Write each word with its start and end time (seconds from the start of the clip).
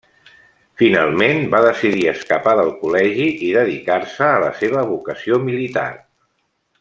Finalment, 0.81 1.41
va 1.51 1.59
decidir 1.65 2.07
escapar 2.13 2.55
del 2.61 2.73
col·legi 2.79 3.29
i 3.49 3.53
dedicar-se 3.59 4.25
a 4.31 4.43
la 4.47 4.53
seva 4.63 4.85
vocació 4.97 5.43
militar. 5.51 5.89